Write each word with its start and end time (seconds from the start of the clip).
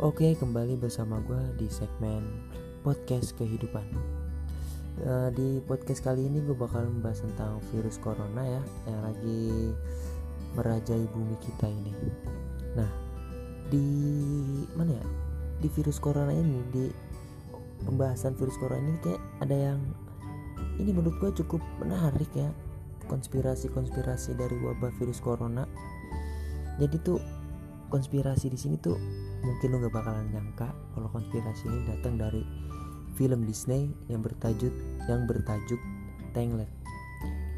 Oke, 0.00 0.32
kembali 0.32 0.80
bersama 0.80 1.20
gue 1.28 1.60
di 1.60 1.68
segmen 1.68 2.24
podcast 2.80 3.36
kehidupan. 3.36 3.84
Uh, 5.04 5.28
di 5.36 5.60
podcast 5.68 6.00
kali 6.00 6.24
ini 6.24 6.40
gue 6.40 6.56
bakal 6.56 6.88
membahas 6.88 7.20
tentang 7.20 7.60
virus 7.68 8.00
corona 8.00 8.40
ya 8.40 8.62
yang 8.88 9.00
lagi 9.04 9.76
merajai 10.56 11.04
bumi 11.04 11.36
kita 11.44 11.68
ini. 11.68 11.92
Nah, 12.80 12.88
di 13.68 13.84
mana 14.72 14.96
ya? 14.96 15.06
Di 15.60 15.68
virus 15.68 16.00
corona 16.00 16.32
ini, 16.32 16.64
di 16.72 16.88
pembahasan 17.84 18.32
virus 18.40 18.56
corona 18.56 18.80
ini 18.80 19.04
kayak 19.04 19.20
ada 19.44 19.56
yang 19.76 19.84
ini 20.80 20.96
menurut 20.96 21.20
gue 21.20 21.44
cukup 21.44 21.60
menarik 21.76 22.32
ya 22.32 22.48
konspirasi-konspirasi 23.04 24.32
dari 24.32 24.56
wabah 24.64 24.96
virus 24.96 25.20
corona. 25.20 25.68
Jadi 26.80 26.96
tuh 27.04 27.20
konspirasi 27.92 28.48
di 28.48 28.56
sini 28.56 28.80
tuh 28.80 28.96
mungkin 29.40 29.72
lo 29.72 29.76
gak 29.88 29.94
bakalan 29.96 30.26
nyangka 30.32 30.68
kalau 30.92 31.08
konspirasi 31.12 31.68
ini 31.68 31.80
datang 31.88 32.20
dari 32.20 32.42
film 33.16 33.44
Disney 33.44 33.92
yang 34.08 34.24
bertajuk 34.24 34.72
yang 35.08 35.28
bertajuk 35.28 35.80
Tangled. 36.30 36.70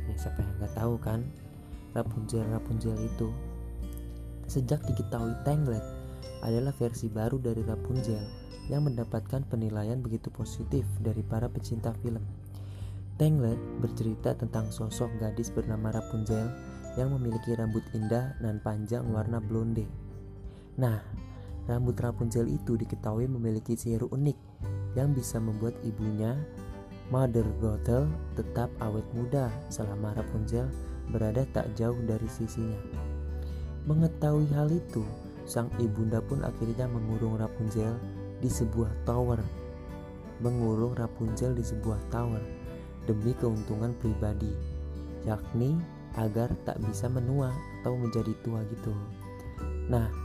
Ya, 0.08 0.14
siapa 0.16 0.41
yang 0.41 0.56
nggak 0.58 0.74
tahu 0.74 0.95
kan 0.98 1.20
Rapunzel 1.92 2.48
Rapunzel 2.48 2.96
itu. 3.05 3.28
Sejak 4.48 4.80
diketahui 4.88 5.36
Tangled 5.45 5.84
adalah 6.42 6.74
versi 6.74 7.06
baru 7.06 7.38
dari 7.38 7.62
Rapunzel 7.62 8.20
yang 8.70 8.88
mendapatkan 8.88 9.44
penilaian 9.46 10.00
begitu 10.00 10.33
positif 10.33 10.88
dari 10.98 11.20
para 11.22 11.46
pecinta 11.46 11.92
film. 12.00 12.22
Tangled 13.20 13.60
bercerita 13.78 14.34
tentang 14.34 14.72
sosok 14.72 15.12
gadis 15.20 15.52
bernama 15.52 15.92
Rapunzel 15.94 16.48
yang 16.96 17.12
memiliki 17.12 17.55
rambut 17.55 17.84
indah 17.92 18.34
dan 18.41 18.58
panjang 18.60 19.05
warna 19.12 19.38
blonde. 19.38 19.84
Nah, 20.80 21.00
Rambut 21.71 21.95
Rapunzel 21.95 22.50
itu 22.50 22.75
diketahui 22.75 23.31
memiliki 23.31 23.78
sihir 23.78 24.03
unik 24.11 24.39
yang 24.98 25.14
bisa 25.14 25.39
membuat 25.39 25.78
ibunya, 25.86 26.34
Mother 27.12 27.45
Gothel, 27.61 28.09
tetap 28.34 28.73
awet 28.83 29.05
muda 29.14 29.53
selama 29.69 30.17
Rapunzel 30.17 30.67
berada 31.12 31.45
tak 31.53 31.70
jauh 31.78 31.98
dari 32.03 32.27
sisinya. 32.27 32.78
Mengetahui 33.86 34.47
hal 34.55 34.70
itu, 34.70 35.03
sang 35.47 35.70
ibunda 35.78 36.23
pun 36.23 36.42
akhirnya 36.42 36.86
mengurung 36.86 37.39
Rapunzel 37.39 37.98
di 38.42 38.51
sebuah 38.51 38.91
tower. 39.06 39.39
Mengurung 40.42 40.98
Rapunzel 40.98 41.55
di 41.55 41.62
sebuah 41.62 41.98
tower 42.11 42.42
demi 43.06 43.34
keuntungan 43.39 43.95
pribadi, 43.98 44.51
yakni 45.27 45.79
agar 46.19 46.51
tak 46.67 46.79
bisa 46.86 47.11
menua 47.11 47.51
atau 47.83 47.98
menjadi 47.98 48.34
tua 48.47 48.62
gitu. 48.70 48.95
Nah, 49.91 50.22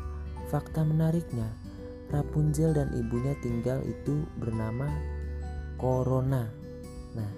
Fakta 0.48 0.88
menariknya, 0.88 1.52
Rapunzel 2.08 2.72
dan 2.72 2.88
ibunya 2.96 3.36
tinggal 3.44 3.84
itu 3.84 4.24
bernama 4.40 4.88
Corona. 5.76 6.48
Nah, 7.12 7.32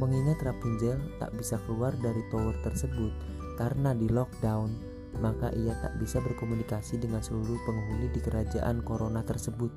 mengingat 0.00 0.40
Rapunzel 0.40 0.96
tak 1.20 1.36
bisa 1.36 1.60
keluar 1.68 1.92
dari 2.00 2.24
tower 2.32 2.56
tersebut 2.64 3.12
karena 3.60 3.92
di 3.92 4.08
lockdown, 4.08 4.72
maka 5.20 5.52
ia 5.52 5.76
tak 5.84 6.00
bisa 6.00 6.16
berkomunikasi 6.24 6.96
dengan 6.96 7.20
seluruh 7.20 7.60
penghuni 7.68 8.08
di 8.08 8.24
kerajaan 8.24 8.80
Corona 8.80 9.20
tersebut. 9.20 9.68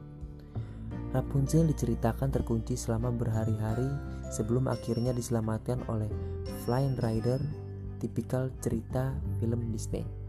Rapunzel 1.11 1.67
diceritakan 1.67 2.31
terkunci 2.31 2.79
selama 2.79 3.11
berhari-hari 3.11 3.91
sebelum 4.31 4.71
akhirnya 4.71 5.11
diselamatkan 5.11 5.83
oleh 5.91 6.09
Flying 6.63 6.95
Rider, 6.95 7.43
tipikal 7.99 8.49
cerita 8.63 9.11
film 9.37 9.67
Disney. 9.69 10.22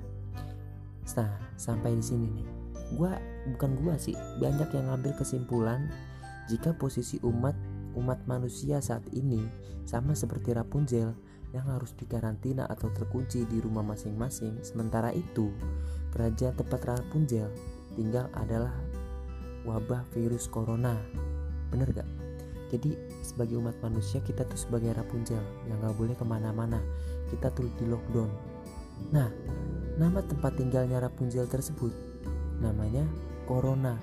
Nah, 1.13 1.31
sampai 1.61 1.95
di 1.95 2.05
sini 2.05 2.27
nih. 2.33 2.49
Gua 2.97 3.13
bukan 3.55 3.77
gua 3.81 3.95
sih, 4.01 4.17
banyak 4.41 4.69
yang 4.73 4.89
ngambil 4.89 5.13
kesimpulan 5.21 5.89
jika 6.49 6.77
posisi 6.77 7.17
umat 7.25 7.57
umat 7.95 8.27
manusia 8.27 8.83
saat 8.83 9.07
ini 9.14 9.47
sama 9.87 10.13
seperti 10.19 10.51
Rapunzel 10.51 11.14
yang 11.55 11.67
harus 11.70 11.95
dikarantina 11.95 12.67
atau 12.67 12.91
terkunci 12.91 13.47
di 13.47 13.63
rumah 13.63 13.87
masing-masing. 13.87 14.59
Sementara 14.67 15.14
itu, 15.14 15.55
kerajaan 16.11 16.59
tempat 16.59 16.81
Rapunzel 16.83 17.47
tinggal 17.95 18.27
adalah 18.35 18.75
wabah 19.63 20.03
virus 20.11 20.51
corona. 20.51 20.98
Bener 21.70 21.95
gak? 21.95 22.11
Jadi 22.75 22.98
sebagai 23.23 23.63
umat 23.63 23.79
manusia 23.87 24.19
kita 24.19 24.43
tuh 24.51 24.59
sebagai 24.59 24.91
Rapunzel 24.98 25.39
yang 25.70 25.79
gak 25.79 25.95
boleh 25.95 26.19
ke 26.19 26.27
mana-mana. 26.27 26.83
Kita 27.31 27.55
tuh 27.55 27.70
di 27.79 27.87
lockdown. 27.87 28.31
Nah, 29.14 29.31
Nama 29.95 30.19
tempat 30.27 30.59
tinggalnya 30.59 30.99
Rapunzel 30.99 31.47
tersebut 31.47 31.95
namanya 32.59 33.07
Corona. 33.47 33.95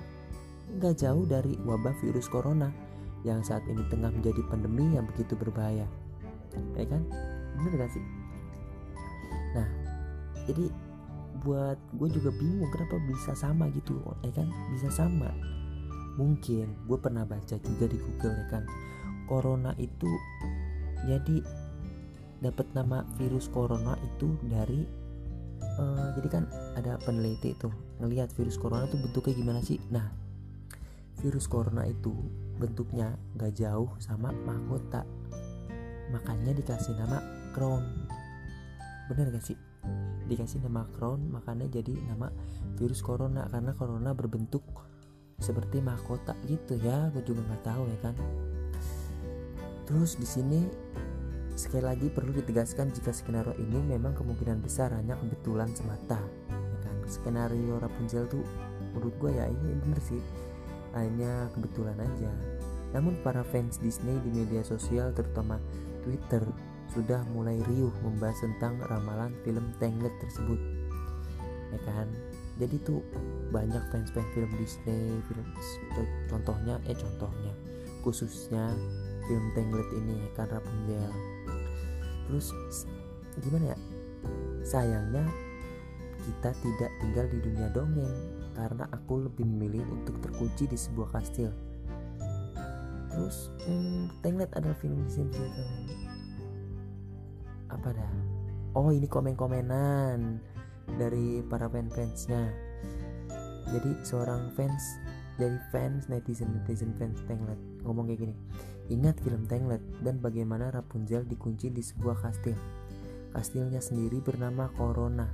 Gak 0.80 1.04
jauh 1.04 1.28
dari 1.28 1.52
wabah 1.68 1.92
virus 2.00 2.32
Corona 2.32 2.72
yang 3.28 3.44
saat 3.44 3.60
ini 3.68 3.84
tengah 3.92 4.08
menjadi 4.08 4.40
pandemi 4.48 4.96
yang 4.96 5.04
begitu 5.04 5.36
berbahaya. 5.36 5.84
Ya 6.80 6.86
kan? 6.88 7.04
Bener 7.60 7.84
gak 7.84 7.92
sih? 7.92 8.04
Nah, 9.52 9.68
jadi 10.48 10.72
buat 11.44 11.76
gue 12.00 12.08
juga 12.08 12.32
bingung 12.40 12.72
kenapa 12.72 12.96
bisa 13.04 13.36
sama 13.36 13.68
gitu, 13.76 14.00
ya 14.24 14.32
kan? 14.32 14.48
Bisa 14.72 14.88
sama. 14.88 15.28
Mungkin 16.16 16.88
gue 16.88 16.98
pernah 17.00 17.28
baca 17.28 17.56
juga 17.60 17.84
di 17.84 18.00
Google 18.00 18.32
ya 18.32 18.46
kan. 18.48 18.64
Corona 19.28 19.76
itu 19.76 20.08
jadi 21.04 21.44
dapat 22.40 22.66
nama 22.74 23.06
virus 23.20 23.46
corona 23.52 23.94
itu 24.02 24.34
dari 24.48 25.01
uh, 25.80 26.12
jadi 26.18 26.28
kan 26.28 26.44
ada 26.76 26.98
peneliti 27.02 27.54
tuh 27.56 27.72
ngelihat 28.00 28.30
virus 28.34 28.58
corona 28.60 28.88
tuh 28.88 29.00
bentuknya 29.00 29.34
gimana 29.34 29.60
sih? 29.64 29.78
Nah 29.90 30.10
virus 31.22 31.46
corona 31.46 31.86
itu 31.86 32.10
bentuknya 32.58 33.14
gak 33.38 33.54
jauh 33.54 33.90
sama 34.02 34.34
mahkota 34.44 35.06
makanya 36.10 36.52
dikasih 36.52 36.92
nama 36.98 37.22
crown 37.54 37.84
bener 39.12 39.34
gak 39.34 39.44
sih? 39.44 39.58
Dikasih 40.30 40.62
nama 40.64 40.86
crown 40.96 41.28
makanya 41.28 41.68
jadi 41.68 41.92
nama 42.08 42.30
virus 42.78 43.02
corona. 43.04 43.44
Karena 43.50 43.74
corona 43.76 44.16
berbentuk 44.16 44.62
seperti 45.42 45.82
mahkota 45.82 46.38
gitu 46.46 46.78
ya. 46.80 47.10
Gue 47.12 47.22
juga 47.26 47.42
nggak 47.44 47.62
tahu 47.66 47.82
ya 47.90 47.98
kan. 48.00 48.14
Terus 49.84 50.16
di 50.16 50.26
sini 50.26 50.60
Sekali 51.62 51.86
lagi 51.86 52.10
perlu 52.10 52.34
ditegaskan 52.34 52.90
jika 52.90 53.14
skenario 53.14 53.54
ini 53.54 53.78
memang 53.86 54.18
kemungkinan 54.18 54.66
besar 54.66 54.90
hanya 54.98 55.14
kebetulan 55.14 55.70
semata. 55.70 56.18
Ya 56.50 56.78
kan? 56.82 56.96
Skenario 57.06 57.78
Rapunzel 57.78 58.26
tuh 58.26 58.42
menurut 58.90 59.14
gue 59.22 59.30
ya 59.30 59.46
ini 59.46 59.70
bener 59.78 60.02
sih 60.02 60.18
hanya 60.98 61.46
kebetulan 61.54 61.94
aja. 62.02 62.34
Namun 62.98 63.14
para 63.22 63.46
fans 63.46 63.78
Disney 63.78 64.18
di 64.26 64.42
media 64.42 64.66
sosial 64.66 65.14
terutama 65.14 65.62
Twitter 66.02 66.42
sudah 66.90 67.22
mulai 67.30 67.62
riuh 67.70 67.94
membahas 68.02 68.42
tentang 68.42 68.82
ramalan 68.82 69.30
film 69.46 69.70
Tangled 69.78 70.18
tersebut. 70.18 70.58
Ya 71.70 71.78
kan? 71.86 72.10
Jadi 72.58 72.74
tuh 72.82 73.06
banyak 73.54 73.86
fans-fans 73.94 74.26
film 74.34 74.50
Disney, 74.58 75.14
film 75.30 75.46
contohnya 76.26 76.82
eh 76.90 76.98
contohnya 76.98 77.54
khususnya 78.02 78.66
film 79.30 79.46
Tangled 79.54 79.88
ini 79.94 80.26
kan 80.34 80.50
Rapunzel 80.50 81.31
terus 82.26 82.52
gimana 83.40 83.74
ya? 83.74 83.78
Sayangnya 84.62 85.26
kita 86.22 86.54
tidak 86.62 86.90
tinggal 87.02 87.26
di 87.26 87.38
dunia 87.42 87.68
dongeng 87.74 88.14
karena 88.54 88.86
aku 88.94 89.26
lebih 89.26 89.42
memilih 89.42 89.82
untuk 89.90 90.20
terkunci 90.22 90.70
di 90.70 90.78
sebuah 90.78 91.10
kastil. 91.18 91.50
Terus 93.10 93.50
hmm, 93.66 94.22
Tangled 94.22 94.52
adalah 94.54 94.76
film 94.78 95.04
Disney 95.04 95.28
apa 97.72 97.88
dah? 97.96 98.12
Oh 98.76 98.92
ini 98.92 99.08
komen-komenan 99.08 100.40
dari 101.00 101.40
para 101.48 101.72
fans-fansnya 101.72 102.72
jadi 103.72 103.90
seorang 104.04 104.52
fans 104.52 105.00
dari 105.40 105.56
fans 105.72 106.08
netizen 106.12 106.52
netizen 106.52 106.92
fans 107.00 107.20
Tangled 107.24 107.58
ngomong 107.84 108.08
kayak 108.10 108.28
gini 108.28 108.34
ingat 108.90 109.16
film 109.24 109.48
Tangled 109.48 109.80
dan 110.02 110.18
bagaimana 110.18 110.68
Rapunzel 110.68 111.24
dikunci 111.24 111.70
di 111.70 111.80
sebuah 111.84 112.20
kastil. 112.20 112.56
Kastilnya 113.32 113.80
sendiri 113.80 114.20
bernama 114.20 114.68
Corona. 114.76 115.24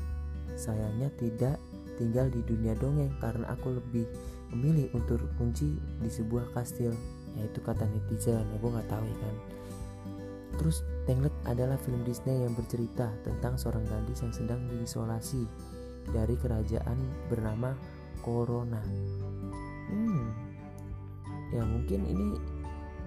Sayangnya 0.55 1.11
tidak 1.19 1.57
tinggal 1.97 2.31
di 2.31 2.39
dunia 2.47 2.79
dongeng 2.79 3.11
karena 3.19 3.51
aku 3.51 3.75
lebih 3.75 4.07
memilih 4.55 4.87
untuk 4.95 5.19
kunci 5.35 5.75
di 5.99 6.11
sebuah 6.11 6.55
kastil. 6.55 6.95
Yaitu 7.35 7.59
kata 7.59 7.83
netizen. 7.91 8.47
Ya 8.47 8.57
gue 8.63 8.71
nggak 8.71 8.91
tahu 8.91 9.05
ya 9.07 9.19
kan. 9.19 9.37
Terus 10.59 10.83
Tangled 11.07 11.35
adalah 11.47 11.79
film 11.83 12.03
Disney 12.07 12.43
yang 12.43 12.55
bercerita 12.55 13.11
tentang 13.27 13.59
seorang 13.59 13.87
gadis 13.87 14.23
yang 14.23 14.35
sedang 14.35 14.61
diisolasi 14.71 15.47
dari 16.11 16.35
kerajaan 16.39 16.99
bernama 17.31 17.75
Corona 18.23 18.83
ya 21.53 21.63
mungkin 21.65 22.05
ini 22.05 22.37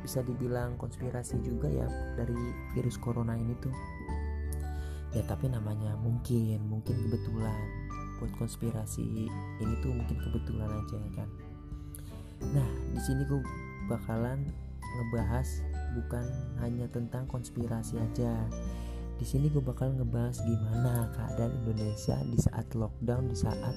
bisa 0.02 0.26
dibilang 0.26 0.76
konspirasi 0.82 1.38
juga 1.46 1.70
ya 1.70 1.86
dari 2.18 2.38
virus 2.74 2.98
corona 2.98 3.38
ini 3.38 3.54
tuh. 3.62 3.74
Ya 5.14 5.22
tapi 5.28 5.52
namanya 5.52 5.94
mungkin 6.00 6.66
mungkin 6.66 6.96
kebetulan. 7.08 7.62
Buat 8.22 8.38
konspirasi 8.38 9.30
ini 9.62 9.74
tuh 9.82 9.94
mungkin 9.94 10.18
kebetulan 10.18 10.70
aja 10.70 10.96
ya 10.98 11.12
kan? 11.18 11.30
Nah 12.54 12.70
di 12.94 13.02
sini 13.02 13.26
gue 13.26 13.42
bakalan 13.90 14.46
ngebahas 14.98 15.48
bukan 15.98 16.26
hanya 16.62 16.86
tentang 16.90 17.26
konspirasi 17.30 17.98
aja. 17.98 18.34
Di 19.22 19.26
sini 19.30 19.54
gue 19.54 19.62
bakal 19.62 19.94
ngebahas 19.94 20.42
gimana 20.42 21.14
keadaan 21.14 21.54
Indonesia 21.62 22.18
di 22.26 22.38
saat 22.42 22.74
lockdown 22.74 23.30
di 23.30 23.38
saat 23.38 23.76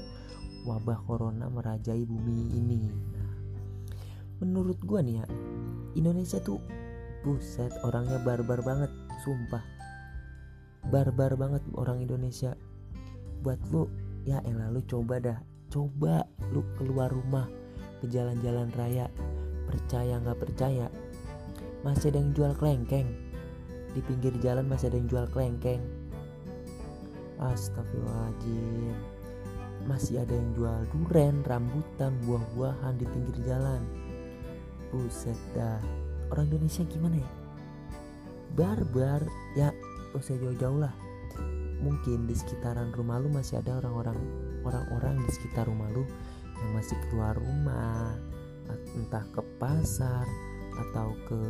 wabah 0.65 1.05
corona 1.05 1.53
merajai 1.53 2.09
bumi 2.09 2.57
ini. 2.57 2.89
nah 2.89 3.24
menurut 4.45 4.77
gue 4.85 5.01
nih 5.01 5.17
ya 5.25 5.27
Indonesia 5.95 6.39
tuh 6.43 6.61
buset 7.25 7.73
orangnya 7.87 8.21
barbar 8.21 8.61
banget 8.61 8.93
sumpah. 9.25 9.65
Barbar 10.93 11.33
banget 11.41 11.65
orang 11.79 12.05
Indonesia. 12.05 12.53
Buat 13.41 13.63
lu 13.73 13.89
ya 14.29 14.45
elah 14.45 14.69
lu 14.69 14.85
coba 14.85 15.17
dah. 15.23 15.39
Coba 15.73 16.29
lu 16.53 16.61
keluar 16.77 17.09
rumah 17.09 17.49
ke 18.03 18.07
jalan-jalan 18.13 18.69
raya. 18.77 19.09
Percaya 19.65 20.21
nggak 20.21 20.39
percaya? 20.39 20.93
Masih 21.81 22.13
ada 22.13 22.21
yang 22.21 22.37
jual 22.37 22.53
kelengkeng. 22.61 23.09
Di 23.97 24.05
pinggir 24.05 24.37
jalan 24.45 24.69
masih 24.69 24.93
ada 24.93 25.01
yang 25.01 25.09
jual 25.09 25.27
kelengkeng. 25.33 25.81
Astagfirullahaladzim. 27.41 28.93
Masih 29.89 30.21
ada 30.21 30.33
yang 30.33 30.51
jual 30.53 30.81
duren 30.93 31.41
rambutan 31.47 32.17
buah-buahan 32.29 33.01
di 33.01 33.07
pinggir 33.09 33.37
jalan 33.45 34.04
buset 34.95 35.39
dah. 35.59 35.83
Orang 36.31 36.47
Indonesia 36.55 36.87
gimana 36.87 37.19
ya? 37.19 37.31
Barbar 38.55 39.27
ya 39.59 39.75
usah 40.15 40.39
jauh-jauh 40.39 40.79
lah. 40.79 40.95
Mungkin 41.83 42.31
di 42.31 42.35
sekitaran 42.39 42.95
rumah 42.95 43.19
lu 43.19 43.27
masih 43.35 43.59
ada 43.59 43.83
orang-orang 43.83 44.15
orang-orang 44.63 45.19
di 45.27 45.31
sekitar 45.35 45.67
rumah 45.67 45.91
lu 45.91 46.07
yang 46.63 46.71
masih 46.79 46.97
keluar 47.11 47.35
rumah 47.35 48.15
entah 48.95 49.27
ke 49.35 49.43
pasar 49.59 50.25
atau 50.75 51.13
ke 51.27 51.41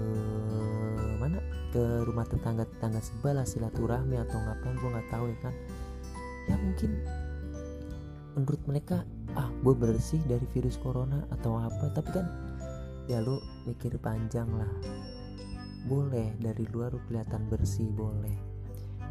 mana? 1.21 1.39
Ke 1.71 2.03
rumah 2.09 2.25
tetangga 2.25 2.65
tetangga 2.65 3.05
sebelah 3.05 3.45
silaturahmi 3.45 4.17
atau 4.25 4.41
ngapain 4.41 4.77
gue 4.81 4.91
nggak 4.91 5.09
tahu 5.13 5.25
ya 5.29 5.39
kan. 5.45 5.55
Ya 6.49 6.57
mungkin 6.57 6.91
menurut 8.35 8.63
mereka 8.67 9.07
ah 9.37 9.49
gue 9.63 9.75
bersih 9.77 10.25
dari 10.25 10.49
virus 10.57 10.81
corona 10.81 11.29
atau 11.31 11.61
apa. 11.61 11.93
Tapi 11.93 12.11
kan 12.11 12.27
ya 13.05 13.21
lu 13.21 13.41
mikir 13.69 13.97
panjang 14.01 14.49
lah. 14.57 14.71
Boleh 15.85 16.33
dari 16.41 16.65
luar 16.73 16.97
lu 16.97 17.01
kelihatan 17.05 17.45
bersih 17.53 17.93
boleh. 17.93 18.37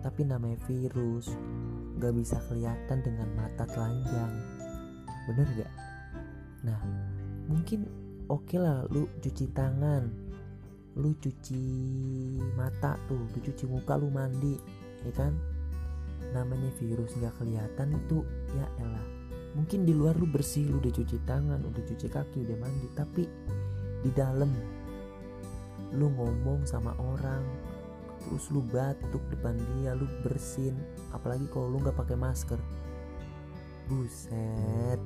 Tapi 0.01 0.25
namanya 0.25 0.57
virus 0.67 1.31
gak 2.01 2.13
bisa 2.17 2.41
kelihatan 2.49 3.05
dengan 3.05 3.29
mata 3.37 3.63
telanjang. 3.69 4.33
Bener 5.29 5.47
gak 5.55 5.73
nah 6.63 6.79
mungkin 7.51 7.91
oke 8.31 8.47
okay 8.47 8.59
lah 8.59 8.87
lu 8.89 9.05
cuci 9.21 9.51
tangan. 9.53 10.09
Lu 10.93 11.09
cuci 11.17 11.63
mata 12.53 13.01
tuh 13.09 13.17
lu 13.17 13.39
cuci 13.41 13.65
muka 13.65 13.97
lu 13.97 14.09
mandi 14.09 14.57
ya 15.05 15.11
kan? 15.13 15.33
Namanya 16.33 16.69
virus 16.81 17.13
nggak 17.19 17.35
kelihatan 17.37 17.97
itu 17.97 18.25
ya 18.57 18.65
elah. 18.81 19.05
Mungkin 19.53 19.85
di 19.85 19.93
luar 19.93 20.17
lu 20.17 20.25
bersih 20.25 20.65
lu 20.65 20.81
udah 20.81 20.93
cuci 20.93 21.17
tangan 21.29 21.61
udah 21.61 21.83
cuci 21.85 22.07
kaki 22.09 22.41
udah 22.45 22.57
mandi 22.57 22.87
tapi 22.97 23.23
di 24.03 24.11
dalam 24.11 24.51
lu 25.93 26.09
ngomong 26.09 26.65
sama 26.67 26.91
orang 26.99 27.43
terus 28.23 28.49
lu 28.51 28.63
batuk 28.71 29.21
depan 29.29 29.55
dia 29.55 29.93
lu 29.95 30.07
bersin 30.23 30.73
apalagi 31.11 31.47
kalau 31.51 31.71
lu 31.71 31.77
nggak 31.81 31.95
pakai 31.95 32.17
masker. 32.19 32.59
Buset. 33.87 34.99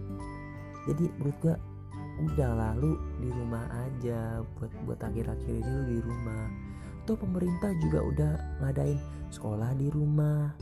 Jadi 0.85 1.05
menurut 1.17 1.37
gua 1.41 1.55
udah 2.17 2.51
lalu 2.57 2.97
di 3.21 3.29
rumah 3.29 3.65
aja 3.89 4.41
buat 4.57 4.73
buat 4.85 4.99
akhir-akhir 5.01 5.53
ini 5.53 5.69
lu 5.69 5.83
di 5.97 5.99
rumah. 6.01 6.45
Tuh 7.05 7.17
pemerintah 7.17 7.71
juga 7.81 7.99
udah 8.03 8.31
ngadain 8.61 8.99
sekolah 9.31 9.71
di 9.77 9.87
rumah 9.89 10.53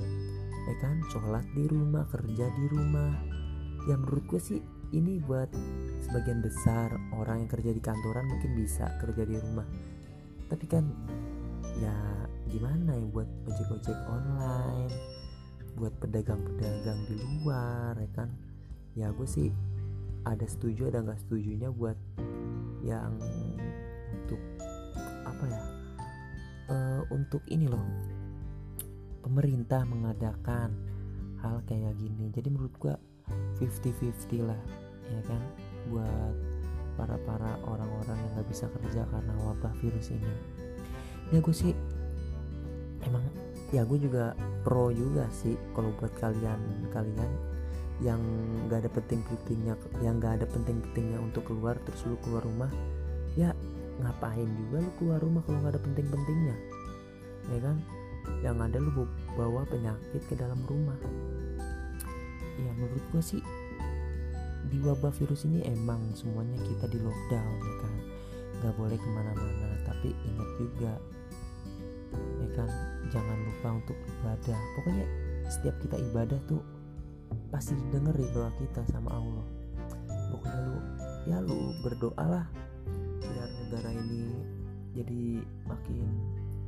ya 0.66 0.76
kan? 0.82 0.98
Sholat 1.14 1.46
di 1.54 1.66
rumah 1.70 2.04
kerja 2.10 2.46
di 2.50 2.66
rumah. 2.74 3.14
Ya 3.86 3.96
menurut 4.02 4.26
gue 4.26 4.42
sih 4.42 4.60
ini 4.96 5.20
buat 5.20 5.52
sebagian 6.08 6.40
besar 6.40 6.96
orang 7.20 7.44
yang 7.44 7.52
kerja 7.52 7.72
di 7.76 7.82
kantoran 7.84 8.24
mungkin 8.32 8.56
bisa 8.56 8.88
kerja 9.04 9.28
di 9.28 9.36
rumah. 9.36 9.68
Tapi 10.48 10.66
kan 10.72 10.88
ya 11.84 11.96
gimana 12.48 12.96
ya 12.96 13.06
buat 13.12 13.28
ojek-ojek 13.52 13.98
online 14.08 14.96
buat 15.76 15.92
pedagang-pedagang 16.00 17.00
di 17.12 17.16
luar 17.20 18.00
ya 18.00 18.10
kan? 18.16 18.30
Ya 18.96 19.12
gue 19.12 19.28
sih 19.28 19.52
ada 20.24 20.48
setuju 20.48 20.88
ada 20.88 21.04
nggak 21.04 21.20
setujunya 21.28 21.68
buat 21.76 22.00
yang 22.80 23.20
untuk 24.16 24.40
apa 25.28 25.44
ya 25.52 25.62
uh, 26.72 27.02
untuk 27.12 27.44
ini 27.52 27.68
loh 27.68 27.84
pemerintah 29.20 29.84
mengadakan 29.84 30.72
hal 31.44 31.60
kayak 31.68 31.98
gini. 32.00 32.32
Jadi 32.32 32.48
menurut 32.50 32.74
gua 32.80 32.96
50-50 33.58 34.46
lah 34.46 34.85
ya 35.12 35.22
kan? 35.28 35.42
Buat 35.92 36.36
para 36.96 37.16
para 37.28 37.52
orang-orang 37.68 38.18
yang 38.18 38.32
nggak 38.40 38.48
bisa 38.48 38.66
kerja 38.72 39.04
karena 39.10 39.34
wabah 39.44 39.74
virus 39.84 40.16
ini. 40.16 40.34
Ya 41.34 41.42
gue 41.42 41.56
sih 41.56 41.74
emang 43.06 43.22
ya 43.74 43.82
gue 43.86 43.98
juga 44.02 44.34
pro 44.64 44.90
juga 44.94 45.26
sih 45.34 45.58
kalau 45.74 45.94
buat 45.98 46.14
kalian 46.22 46.58
kalian 46.94 47.32
yang 48.04 48.20
gak 48.68 48.84
ada 48.86 48.92
penting-pentingnya 48.92 49.74
yang 50.04 50.20
gak 50.20 50.42
ada 50.42 50.48
penting-pentingnya 50.52 51.18
untuk 51.22 51.48
keluar 51.48 51.80
terus 51.88 52.04
lu 52.04 52.20
keluar 52.20 52.44
rumah 52.44 52.68
ya 53.40 53.56
ngapain 54.04 54.48
juga 54.48 54.84
lu 54.84 54.92
keluar 55.00 55.20
rumah 55.24 55.42
kalau 55.48 55.60
gak 55.64 55.80
ada 55.80 55.82
penting-pentingnya? 55.84 56.56
Ya 57.52 57.60
kan? 57.62 57.78
Yang 58.42 58.58
ada 58.68 58.78
lu 58.82 58.92
bawa 59.38 59.62
penyakit 59.70 60.22
ke 60.28 60.36
dalam 60.36 60.60
rumah. 60.68 60.98
Ya 62.60 62.72
menurut 62.76 63.04
gue 63.14 63.24
sih 63.24 63.42
di 64.70 64.78
wabah 64.82 65.14
virus 65.16 65.46
ini 65.46 65.66
emang 65.66 66.02
semuanya 66.18 66.58
kita 66.66 66.86
di 66.90 67.00
lockdown 67.02 67.58
ya 67.62 67.76
kan? 67.82 67.94
Nggak 68.62 68.74
boleh 68.80 68.98
ke 68.98 69.10
mana-mana 69.14 69.70
tapi 69.86 70.10
ingat 70.26 70.50
juga 70.58 70.94
ya 72.42 72.50
kan? 72.58 72.70
Jangan 73.14 73.38
lupa 73.46 73.68
untuk 73.78 73.98
ibadah. 73.98 74.60
Pokoknya 74.80 75.06
setiap 75.48 75.76
kita 75.82 75.98
ibadah 76.12 76.40
tuh 76.50 76.62
pasti 77.54 77.78
dengerin 77.94 78.30
doa 78.34 78.50
kita 78.58 78.82
sama 78.90 79.10
Allah. 79.14 79.48
Pokoknya 80.34 80.60
lu 80.66 80.78
ya 81.26 81.38
lu 81.42 81.74
berdoa 81.82 82.26
lah 82.26 82.46
biar 83.18 83.50
negara 83.66 83.90
ini 83.90 84.30
jadi 84.94 85.42
makin 85.66 86.06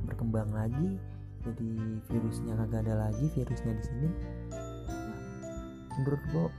berkembang 0.02 0.50
lagi 0.50 0.98
jadi 1.46 1.70
virusnya 2.10 2.58
kagak 2.58 2.82
ada 2.86 3.08
lagi 3.08 3.26
virusnya 3.32 3.72
di 3.78 3.84
sini. 3.86 4.08
Nah, 4.90 5.18
menurut 5.96 6.22
gua 6.34 6.50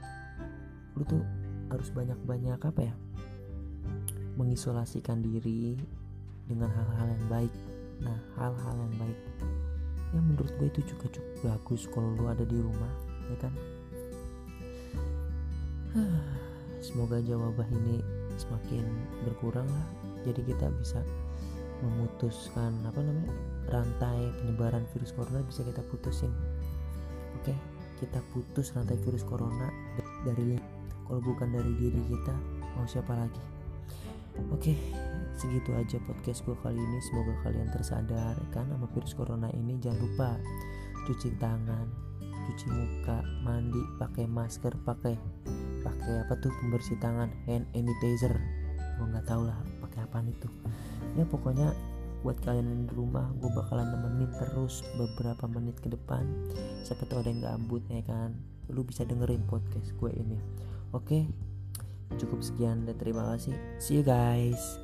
lu 0.98 1.02
tuh 1.06 1.22
harus 1.70 1.88
banyak-banyak 1.94 2.58
apa 2.58 2.80
ya 2.90 2.94
mengisolasikan 4.34 5.22
diri 5.22 5.78
dengan 6.48 6.70
hal-hal 6.72 7.06
yang 7.14 7.26
baik. 7.30 7.54
Nah 8.00 8.18
hal-hal 8.40 8.76
yang 8.80 8.94
baik 8.98 9.18
ya 10.10 10.18
menurut 10.18 10.50
gue 10.58 10.66
itu 10.66 10.82
juga 10.90 11.06
cukup 11.14 11.36
bagus 11.46 11.86
kalau 11.86 12.10
lu 12.18 12.26
ada 12.26 12.42
di 12.42 12.58
rumah 12.58 12.92
ya 13.30 13.36
kan? 13.38 13.54
Semoga 16.84 17.20
aja 17.20 17.36
wabah 17.36 17.68
ini 17.70 18.02
semakin 18.40 18.82
berkurang 19.28 19.68
lah. 19.68 19.86
Jadi 20.26 20.42
kita 20.48 20.72
bisa 20.80 21.00
memutuskan 21.80 22.76
apa 22.84 23.00
namanya 23.00 23.32
rantai 23.72 24.28
penyebaran 24.42 24.84
virus 24.92 25.12
corona 25.14 25.44
bisa 25.46 25.62
kita 25.62 25.84
putusin. 25.92 26.32
Oke 27.40 27.54
kita 28.00 28.18
putus 28.32 28.72
rantai 28.72 28.96
virus 29.04 29.22
corona 29.28 29.68
dari 30.24 30.56
kalau 31.10 31.26
bukan 31.26 31.50
dari 31.50 31.74
diri 31.74 31.98
kita 32.06 32.30
mau 32.78 32.86
siapa 32.86 33.10
lagi? 33.18 33.42
Oke 34.54 34.78
segitu 35.34 35.74
aja 35.74 35.98
podcast 36.06 36.46
gue 36.46 36.54
kali 36.62 36.78
ini. 36.78 37.02
Semoga 37.02 37.34
kalian 37.42 37.66
tersadar 37.74 38.38
kan? 38.54 38.70
Sama 38.70 38.86
virus 38.94 39.18
corona 39.18 39.50
ini 39.50 39.74
jangan 39.82 40.06
lupa 40.06 40.38
cuci 41.10 41.34
tangan 41.42 41.90
cuci 42.22 42.66
muka 42.70 43.26
mandi 43.42 43.82
pakai 43.98 44.30
masker 44.30 44.70
pakai 44.86 45.18
pakai 45.82 46.14
apa 46.22 46.38
tuh 46.38 46.54
pembersih 46.62 46.94
tangan 47.02 47.26
hand 47.50 47.66
sanitizer. 47.74 48.38
Gue 48.94 49.10
nggak 49.10 49.26
tahu 49.26 49.50
lah 49.50 49.58
pakai 49.82 50.06
apa 50.06 50.22
itu. 50.22 50.46
Ya 51.18 51.26
pokoknya 51.26 51.74
buat 52.22 52.38
kalian 52.46 52.70
yang 52.70 52.82
di 52.86 52.94
rumah 52.94 53.26
gue 53.34 53.50
bakalan 53.50 53.90
nemenin 53.98 54.30
terus 54.38 54.86
beberapa 54.94 55.50
menit 55.50 55.74
ke 55.82 55.90
depan. 55.90 56.22
Siapa 56.86 57.02
tahu 57.10 57.26
ada 57.26 57.34
yang 57.34 57.42
gabut 57.42 57.82
ya 57.90 57.98
kan? 58.06 58.30
Lu 58.70 58.86
bisa 58.86 59.02
dengerin 59.02 59.42
podcast 59.50 59.90
gue 59.98 60.14
ini 60.14 60.38
oke 60.94 61.26
cukup 62.18 62.42
sekian 62.42 62.84
dan 62.84 62.98
terima 62.98 63.22
kasih. 63.34 63.54
See 63.78 63.98
you 63.98 64.04
guys 64.04 64.80